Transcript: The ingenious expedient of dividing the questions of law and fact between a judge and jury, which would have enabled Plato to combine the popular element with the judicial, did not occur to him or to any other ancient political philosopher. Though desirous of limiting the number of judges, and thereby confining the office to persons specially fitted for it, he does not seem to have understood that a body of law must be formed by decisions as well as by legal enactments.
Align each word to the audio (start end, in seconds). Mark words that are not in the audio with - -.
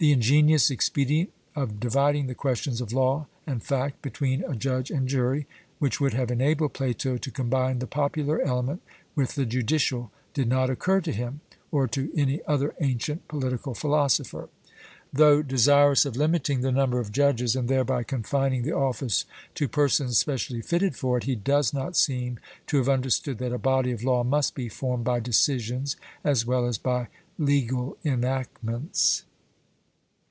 The 0.00 0.12
ingenious 0.12 0.70
expedient 0.70 1.30
of 1.54 1.78
dividing 1.78 2.26
the 2.26 2.34
questions 2.34 2.80
of 2.80 2.90
law 2.94 3.26
and 3.46 3.62
fact 3.62 4.00
between 4.00 4.42
a 4.44 4.56
judge 4.56 4.90
and 4.90 5.06
jury, 5.06 5.46
which 5.78 6.00
would 6.00 6.14
have 6.14 6.30
enabled 6.30 6.72
Plato 6.72 7.18
to 7.18 7.30
combine 7.30 7.80
the 7.80 7.86
popular 7.86 8.40
element 8.40 8.80
with 9.14 9.34
the 9.34 9.44
judicial, 9.44 10.10
did 10.32 10.48
not 10.48 10.70
occur 10.70 11.02
to 11.02 11.12
him 11.12 11.42
or 11.70 11.86
to 11.88 12.10
any 12.16 12.40
other 12.46 12.74
ancient 12.80 13.28
political 13.28 13.74
philosopher. 13.74 14.48
Though 15.12 15.42
desirous 15.42 16.06
of 16.06 16.16
limiting 16.16 16.62
the 16.62 16.72
number 16.72 16.98
of 16.98 17.12
judges, 17.12 17.54
and 17.54 17.68
thereby 17.68 18.02
confining 18.02 18.62
the 18.62 18.72
office 18.74 19.26
to 19.56 19.68
persons 19.68 20.16
specially 20.16 20.62
fitted 20.62 20.96
for 20.96 21.18
it, 21.18 21.24
he 21.24 21.34
does 21.34 21.74
not 21.74 21.94
seem 21.94 22.38
to 22.68 22.78
have 22.78 22.88
understood 22.88 23.36
that 23.36 23.52
a 23.52 23.58
body 23.58 23.90
of 23.90 24.02
law 24.02 24.24
must 24.24 24.54
be 24.54 24.70
formed 24.70 25.04
by 25.04 25.20
decisions 25.20 25.96
as 26.24 26.46
well 26.46 26.64
as 26.64 26.78
by 26.78 27.08
legal 27.38 27.98
enactments. 28.02 29.24